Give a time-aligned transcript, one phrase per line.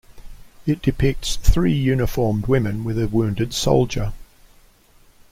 [0.65, 4.13] It depicts three uniformed women with a wounded soldier.